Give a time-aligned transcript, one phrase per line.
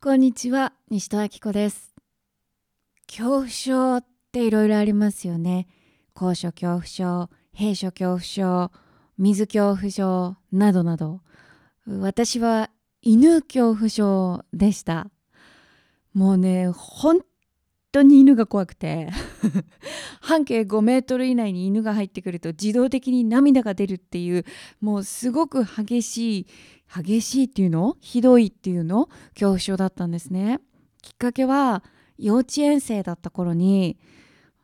[0.00, 1.92] こんにちは西戸明子です。
[3.08, 5.66] 恐怖症っていろいろありますよね。
[6.14, 8.70] 高所恐怖症閉所恐怖症
[9.18, 11.20] 水恐怖症などなど。
[11.88, 12.70] 私は
[13.02, 15.10] 犬恐怖症でした。
[16.14, 17.18] もうね本
[17.92, 19.10] 当に犬が怖くて。
[20.20, 24.44] 半径5メートル以内に犬が入ってくると自動的に涙が出るっていう
[24.80, 26.46] もうすごく激しい
[26.94, 27.96] 激しいっていうの？
[28.00, 29.06] ひどいっていうの？
[29.32, 30.60] 恐怖症だったんですね。
[31.00, 31.82] きっかけは
[32.18, 33.96] 幼稚園生だった頃に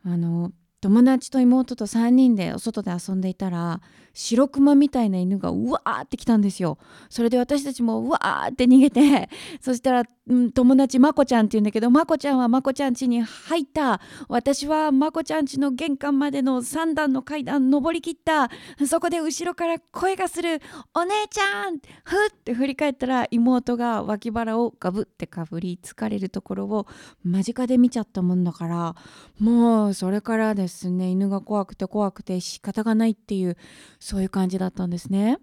[0.05, 3.81] あの友達と妹と3人でお外で遊んでいたら
[4.15, 6.79] 白クマみたいな犬がうわーって来たんですよ
[7.09, 9.29] それで私たちもうわーって逃げて
[9.61, 18.51] そしたら、うん、友達まこちゃんって言うんだけどまこちゃんはまこちゃん家に入った私はまこちゃん家の玄関までの3段の階段登りきった
[18.87, 20.61] そこで後ろから声がする
[20.95, 26.87] 「お姉ちゃん!」ふって振り返ったら妹が脇腹をガブってかぶりつかれるところを
[27.25, 28.97] 間近で見ちゃったもんだから
[29.39, 33.57] もうそれからですですね犬が怖くて怖くて仕方がないっていう
[34.05, 35.39] そういう感じだったんですね。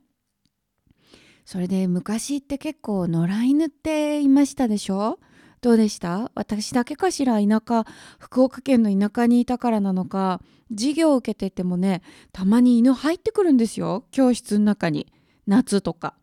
[1.46, 5.18] それで昔って結構野良犬っていましたでしょ？
[5.62, 6.32] どうでした？
[6.36, 7.86] 私だけかしら田舎
[8.20, 14.06] 福岡県の田舎にいたからなのか授業を受けててもねたまに犬入ってくるんですよ。
[14.12, 15.12] 教室の中に。
[15.48, 16.14] 夏とか。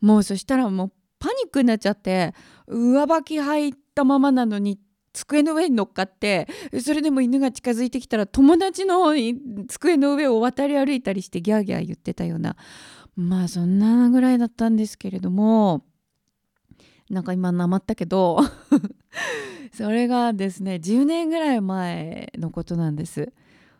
[0.00, 2.34] もうそしたらもうパニックになっちゃって
[2.66, 4.80] 上履き履いたままなのに
[5.16, 6.46] 机の上に乗っかって
[6.82, 9.14] それでも犬が近づいてきたら友達の
[9.66, 12.56] 机の上を渡り歩いたりしてギャーギャー言ってたような
[13.16, 15.84] まあそんなぐらいだったんですけれども
[17.08, 18.40] なんか今なまったけど
[19.72, 23.32] それがですね10年ぐらい前のことなんです。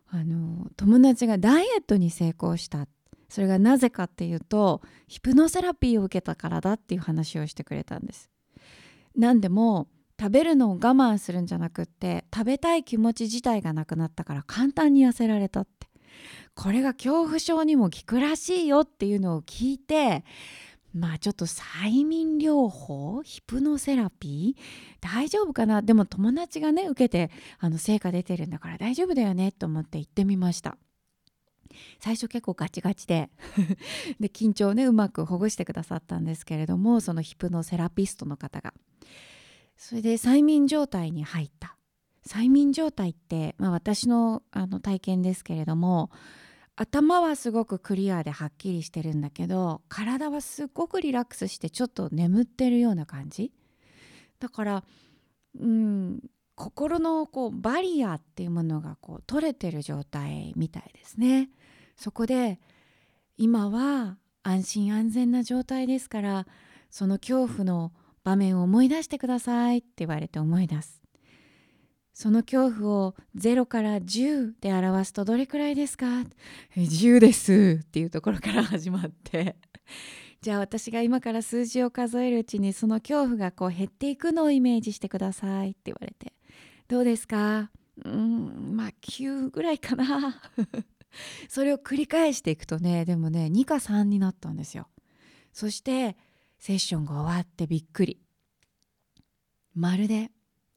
[0.08, 2.86] あの友達がダイエットに成功した
[3.28, 8.30] それがなぜかっていうとヒプノセラピーを受けたからだっていう話をしてくれたんです。
[9.16, 15.86] 何でも食べるのを我慢するんじゃなくって食べたい気持ち自体がなくなったから簡単に痩せられたって。
[16.54, 20.24] これが恐怖症にも効くらしいよっていうのを聞いて
[20.94, 23.22] まあちょっと催眠療法？
[23.22, 24.62] ヒプノセラピー？
[25.02, 25.82] 大丈夫かな？
[25.82, 30.78] でも友達がね受けてあの成果出てるんだから大丈夫だよねと思って行ってみました。
[32.00, 33.28] 最初結構ガチガチで
[34.18, 38.72] で緊張をねうまくほぐしてくださったんですけれどもそのヒプノセラピストの方が。
[39.76, 41.76] それで催眠状態に入った。
[42.26, 46.10] 催眠状態って、まあ、私のあの体験ですけれども
[46.74, 53.52] 頭はすごくクリアではっきりしてるんだけど体はすっごくリラックスしてちょっと眠ってるような感じ。
[54.40, 54.84] だから
[55.58, 56.20] うん
[56.54, 61.50] 心のこうバリアっていうものがこう取れてる状態みたいですね。
[61.96, 62.60] そこで
[63.38, 66.46] 今は安心安全な状態ですから
[66.90, 67.92] その恐怖の
[68.26, 71.00] 場面を思い出してくださいって言われて思い出す。
[72.12, 76.24] その恐怖を0から10で表すとどれくらいですか
[76.76, 79.54] ?10 ですっていうところから始まって。
[80.42, 86.32] じゃあ私が今から数字を数えるうちにその恐怖がこう減っていくのをイメージしてくださいって言われて。
[86.88, 87.70] どうですか？
[88.04, 90.42] うんまあ9ぐらいかな。
[91.48, 94.88] それを繰り返していくとねでもね2か3になったんですよ。
[95.52, 96.16] そして
[96.58, 98.20] セッションが終わってびっくり。
[99.74, 100.30] まるで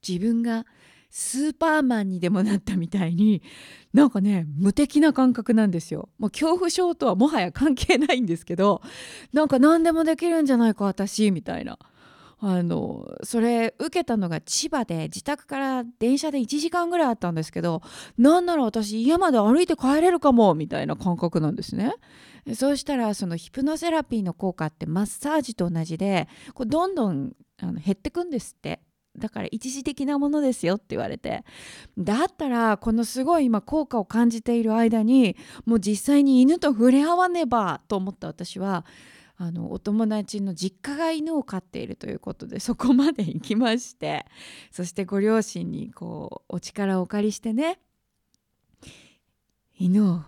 [0.08, 0.66] 自分が
[1.10, 3.42] スーパーマンにでもなったみたいに
[3.94, 6.10] なんかね無敵な感覚なんですよ。
[6.20, 8.82] もう恐怖症とはもはや関係ないんですけど
[9.34, 11.80] なんか何でもできるんじゃないか私みたいな。
[12.42, 17.82] あのそれ受けたのが千葉で自宅から電車で1時間ぐらいあったんですけど
[18.18, 21.96] なんなら私家まで歩いて帰れるかもみたいな感覚なんですね。
[22.56, 28.82] そうしたらそのヒプノセラピーの効果ってマッサージと同じでこうどんどんあの減ってくんですって。
[29.18, 31.44] だから一時的なものですよって言われて。
[31.98, 35.36] だったらこのすごい今効果を感じている間に
[35.66, 38.86] もう実際に犬と触れ合わねばと思った私は
[39.42, 44.26] あのお友達の実家が犬を飼っているということでそこまで行きまして
[44.70, 47.80] そしてご両親にこうお力をお借りしてね
[49.78, 50.22] 犬を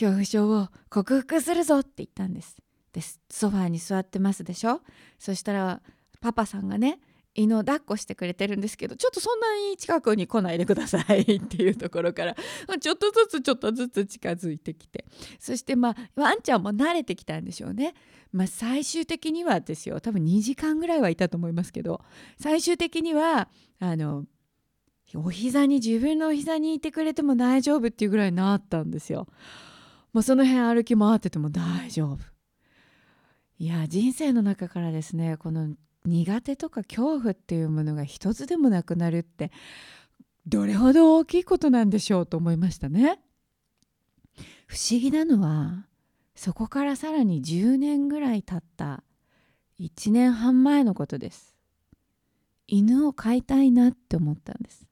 [0.00, 2.56] 恐怖症を克服するぞって言ったんです
[2.92, 3.00] で
[3.30, 4.80] ソファーに座ってますでしょ？
[5.18, 5.80] そしたら
[6.20, 6.98] パパさんがね
[7.34, 12.34] 犬を抱っこしてくれてるんですけどちょっとそんなに近くに来ないでくださいっていうところから
[12.80, 15.04] ちょっとずつちょっとずつ近づいてきて
[15.38, 17.94] そしてまあワンちゃんも慣れてきたんでしょうね。
[18.32, 22.00] まあ、最終的にはですよ多分2時間ぐらいはいたと思いますけど
[22.40, 23.48] 最終的には
[23.78, 24.24] あの
[25.14, 29.26] お膝に自分のお膝にいてくれても大丈夫っていうぐらいになったんですよ。
[30.12, 32.18] もうその辺歩き回ってても大丈夫。
[33.58, 35.74] いや人生の中からですねこの
[36.06, 39.52] 苦手とか恐怖っていうものが一つでもなくなるって
[40.46, 43.20] どれほど大きいことなんでしょうと思いましたね。
[44.66, 45.84] 不思議なのは
[46.34, 49.02] そこからさらに10年ぐらい経った
[49.78, 51.54] 1年半前のことです。
[52.66, 54.86] 犬を飼いたいなって思ったんです。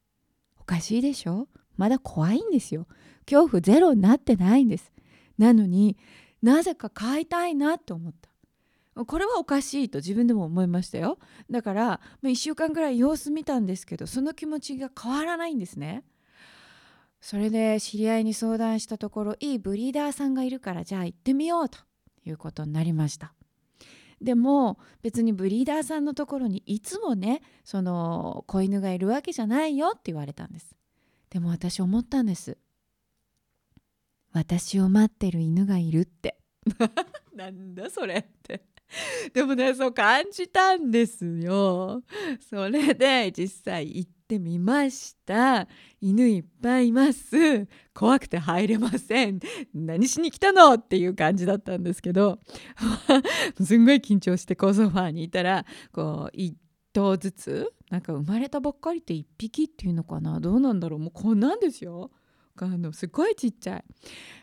[0.61, 1.49] おかしいでしょ？
[1.77, 2.87] まだ怖いんですよ。
[3.25, 4.93] 恐怖ゼロになってないんです。
[5.39, 5.97] なのに
[6.43, 8.29] なぜか飼いたいなって思った。
[9.05, 11.19] これはおかしいと自分でも思いましたよ。
[11.51, 16.05] だから1週間ぐらい様子見たんですけどその気持ちが変わらないんですね。
[17.21, 21.79] それで知り合いに相談したところいいブリーダーさんがいるからじゃあ行ってみようと。
[22.29, 23.33] いうことになりました。
[24.21, 30.75] でも別にブリーダーさんのところにいつもねその子犬がいるわけじゃないよって言われたんです。
[31.31, 32.59] でも私思ったんです。
[34.33, 36.39] 私を待ってる犬がいるって。
[37.35, 38.65] なんだそれって。
[39.35, 42.03] でもねそう感じたんですよ。
[42.49, 45.69] それで実際行ってみました。
[46.01, 47.69] 犬いっぱいいます。
[47.93, 49.41] 怖くて入れません。
[49.75, 52.39] 何しに来たのっていう感じだったんですけど。
[53.63, 56.55] すんごい緊張してこうソファーにいたらこう1
[56.95, 60.41] 頭ずつなんか生まれたばっかりって1匹っていうのかな？
[60.41, 60.99] どうなんだろう？
[61.01, 62.11] もうこんなんですよ。
[62.67, 63.85] あのすごいちっちゃい、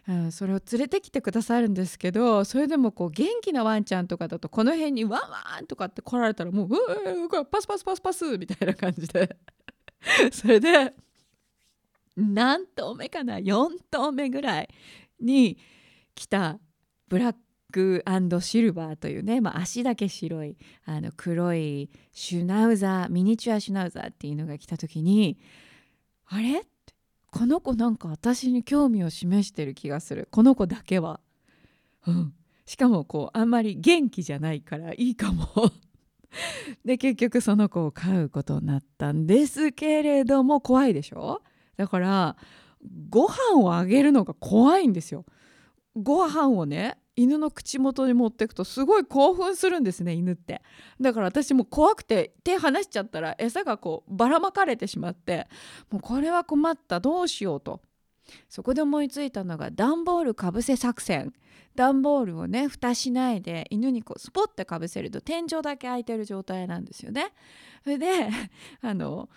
[0.10, 9.38] うん、それを連れてきてくださるんですけどそれでもこう元気なワンちゃんとかだとこの辺にワンワンとかって来られたらもうううパスパスパスパスみたいな感じで。
[10.32, 10.94] それで
[12.16, 14.70] 何頭目かな4頭目ぐらい
[15.20, 15.58] に
[16.14, 16.60] 来た
[17.08, 17.36] ブラッ
[17.72, 18.04] ク
[18.42, 25.38] シルバーというね、まあ、足だけ白いあの黒いシュナウザーミニチュアシュナウザーっていうのが来た時に
[26.28, 26.64] あれ？
[27.38, 31.20] この子なんか私に興味を示してる気がするこの子だけは。
[32.08, 32.34] うん、
[32.66, 35.46] しかもこうあんまり元気じゃないからいいかも
[36.86, 41.42] で結局その子を飼うことになったんですけれども怖いでしょ？
[41.76, 42.38] だから
[43.10, 45.26] ご飯をあげるのが怖いんですよ。
[45.98, 50.62] ご飯をね犬の口元に持ってくとすごい興奮するんですね犬って。
[51.00, 55.48] だから私も怖くて手離しちゃったら餌がこうばらまかれてしまって
[55.90, 57.82] もうこれは困ったどうしようと。
[58.50, 61.34] そこで思いついたのが段ボールかぶせ作戦。
[61.76, 67.34] 段ボールをね蓋しないで犬にこうスポッてかぶせると天井だけ開いてる状態なんですよね。
[67.84, 68.30] それで
[68.82, 69.30] あの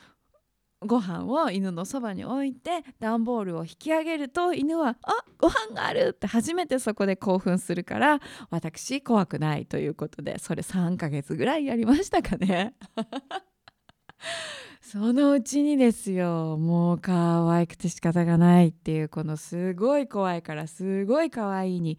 [0.80, 8.20] ご飯を犬のそばに置いて段ボールを引き上げると犬は「あご飯がある!」って初めてそこで興奮するから
[8.50, 12.74] 私怖くないということでそれ3ヶ月ぐらいやりましたかね。
[14.80, 21.98] そのうちにですよもう可愛くて仕方がないっていうこのすごい怖いからすごい可愛いに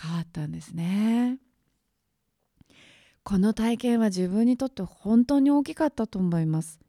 [0.00, 1.38] 変わったんですね。
[3.22, 6.80] この体験は自分にとって本当に大きかったと思います。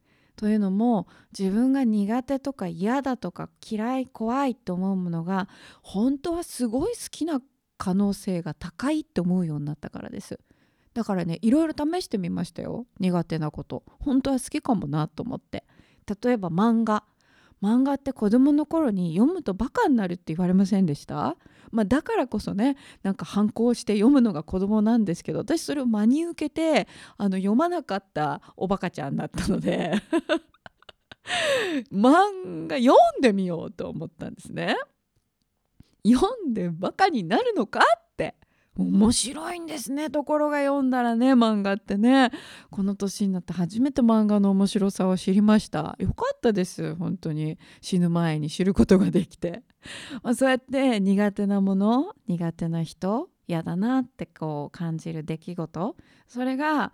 [0.42, 1.08] というのも
[1.38, 5.48] 自分が苦手とか嫌だとか嫌い怖いって思うものが
[5.84, 7.44] 本当はすごい好きな
[7.78, 10.40] 可能性が高いって思うようになったからです。
[10.96, 12.88] だからねいろいろ試してみましたよ。
[13.00, 13.84] 苦手なこと。
[14.00, 15.64] 本当は好きかもなと思って。
[16.24, 17.04] 例えば漫画。
[17.62, 21.38] 漫画って子供の頃に読むとバカになるって言われませんでした？
[21.72, 26.88] まあ、だからこそねなんか反抗して読むのが子供なんですけど私それを真に受けて
[27.18, 29.94] あの読まなかったおバカちゃんだったので
[31.92, 34.76] 漫画読んでみようと思ったんですね。
[36.04, 37.82] 読んでバカになるのか
[38.78, 40.10] 面白いんですね。
[40.10, 42.32] ところが読んだらね漫画ってね。
[42.70, 45.96] この年になって初めて漫画の面白さを知りました。
[46.00, 46.96] よかったです。
[46.96, 47.58] 本当に。
[47.82, 49.64] 死ぬ前に知ることができて、
[50.36, 55.96] そうやって苦手なもの苦手な人嫌だなってこう感じる出来事。
[56.28, 56.94] それが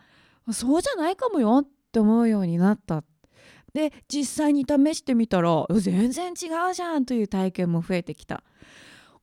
[0.52, 3.04] そうじゃないかもよって思うようになった。
[3.74, 8.44] で実際に試してみたら全然違うじゃんという体験も増えてきた。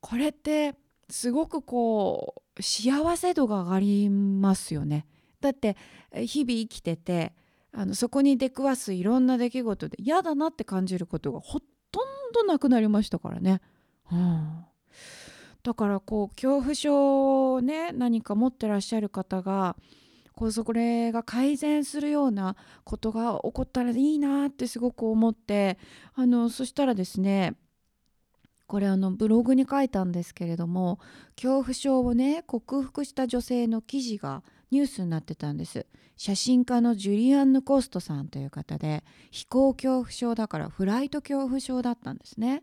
[0.01, 0.77] これって
[1.09, 5.07] すごくこう幸せ度が上がりますよね。
[5.41, 5.77] だって
[6.13, 7.35] 日々生きてて
[7.73, 13.61] あのそこに出くわすいろんな出来事で嫌だなって感じることがほとんどなくなりましたからね。
[14.11, 14.65] うん、
[15.63, 19.77] だからこう恐怖症をね何か持ってらっしゃる方が
[20.37, 25.79] こうそれが改善するようなことが起こったらいいなってすごく思って
[26.15, 27.55] あのそしたらですね
[28.67, 30.99] これあのブログに書いたんですけれども
[31.37, 35.87] 恐怖症をね克服した女性の記事がニュースになってたんです。
[36.17, 42.63] 写真家のジュリアンヌ・コストさんという方で飛行恐怖症だからフライト恐怖症だったんですね。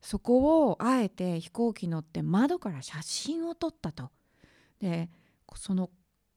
[0.00, 4.10] そこをあえて飛行機乗って窓から写真を撮ったと。
[4.80, 5.08] で
[5.56, 5.90] その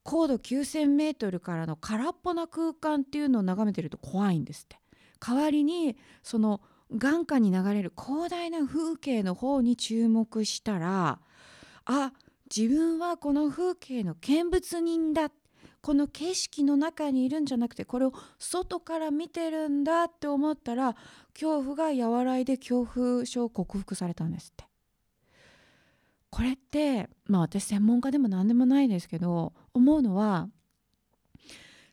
[0.03, 4.77] 高度 9,000m からの空っぽな空間っていうのを眺めてると怖いんですって。
[5.19, 6.61] 代わりにその
[6.95, 11.19] 眼下に流れる広大な風景の方に注目したら
[11.85, 12.11] あ
[12.55, 15.29] 自分はこの風景の見物人だ
[15.81, 20.95] この景色の中にいるんじゃなくてこれを外から見てるんだって思ったら
[21.33, 24.65] 恐怖が和らいで恐怖症を克服されたんですって。
[26.29, 30.49] これってまあ私専門家でも何でもないですけど思うのは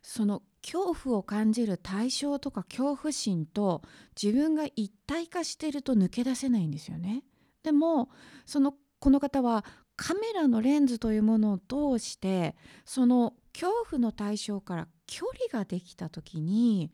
[0.03, 3.83] その恐怖を感じる対象とか恐怖心と
[4.21, 7.23] 自分が一体化していると抜け出せないんですよね。
[7.63, 8.09] でも
[8.47, 9.65] そのこの方は
[9.97, 16.91] カメラのレンズというものを通してその恐怖の対象から距離ができた時に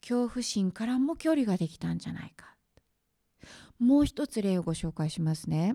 [0.00, 2.56] 恐怖心からも距離ができたんじゃないか
[3.78, 5.74] もう一つ例をご紹介しますね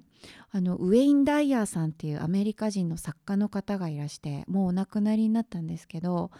[0.51, 6.31] あのウェイン・ダイヤーさんっていうアメリカ人の作家の方がいらしてもうお亡くなりになったんですけど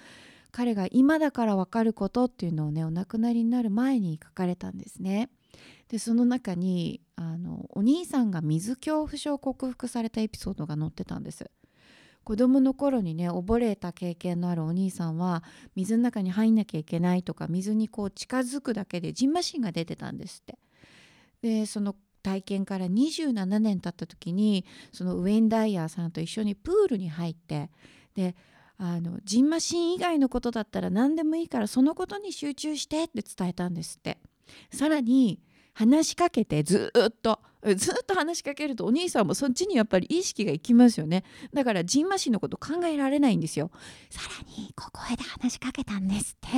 [0.52, 5.30] 彼が今だから分かることっていうのをねお亡くなりになる前に書かれたんですね。
[5.90, 11.50] でその中にあのお兄さんが水恐怖症を克服されたエピソードが載ってたんです。
[12.24, 15.44] 子供の頃にね溺れた経験のあるお兄さんは
[15.76, 20.60] 水の中に入んなきゃいけないとか水にこう近づくだけでジンマシンが出てたんですって。
[21.42, 27.70] でその体験から27年経った時にそのウェイン・ダイヤーさんと一緒にプールに入って
[28.16, 28.36] で
[28.78, 34.18] あのジンマシン以外のことだったら何でもいいからそのことに集中してって伝えたんですって。
[34.72, 35.42] さらに
[35.78, 37.40] 話しかけてずっと。
[37.76, 41.24] ずっと話しかけるとお兄さんもそっちにやっぱり意識がいきますよね。
[41.54, 43.72] だからジンマシンのこと考えられないんですよ。
[44.10, 46.50] さらに小声で話しかけたんですって。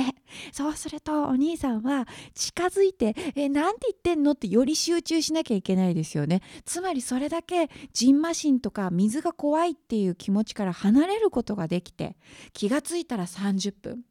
[0.52, 6.42] そうするとお兄さんは近づいて「えなんて言ってんの?」ってより集中しなきゃいけないですよね。
[6.64, 12.16] つまりそれだけジンマシンとか水が怖いっていう気持ちから離れることができて
[12.52, 14.04] 気がついたら30分。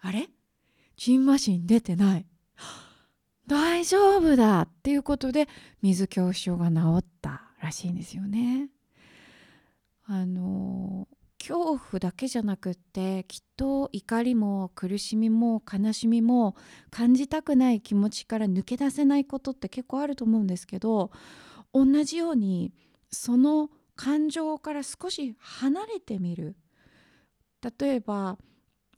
[0.00, 0.28] あれ？
[0.96, 2.26] ジンマシン出てない。
[3.52, 5.46] 大丈夫だっていうことで
[5.82, 8.70] 水恐怖症が治ったらしいんですよね。
[10.06, 11.06] あの
[11.38, 16.56] 恐怖だけじゃなくってきっと怒りも苦しみも悲しみも
[16.90, 21.10] 感じたくない気持ちから抜け出せないことって結構あると思うんですけど
[21.74, 22.72] 同じように
[23.10, 26.56] その感情から少し離れてみる
[27.78, 28.38] 例えば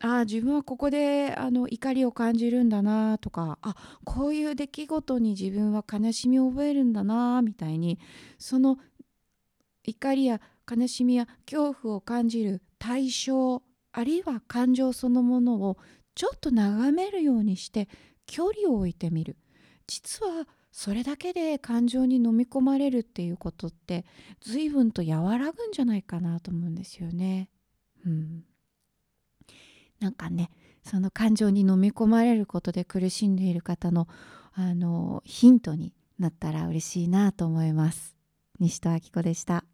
[0.05, 7.99] ああ自分はここであの怒りを感じるんだなとかあこういう出来事に自分は悲しみを覚えるんだなみたいに
[8.39, 8.77] その
[9.83, 15.79] 怒りや悲しみや恐怖を感じる対象あるいは感情そのものを
[16.15, 17.89] ちょっと眺めるようにして
[18.27, 19.39] 距離を置いてみる
[19.87, 24.05] 実はそれだけで感情に飲み込まれるっていうことって
[24.43, 27.49] 随分と和らぐんじゃないかなと思うんですよね。
[28.05, 28.45] うん
[30.05, 30.51] なんかね
[30.83, 34.07] その感情に飲み込まれることで苦しんでいる方の
[34.53, 38.15] あのヒントになったら嬉しいなと思います。
[38.61, 39.65] 西戸明子でした。